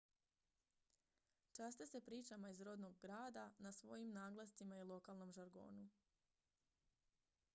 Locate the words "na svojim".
3.59-4.11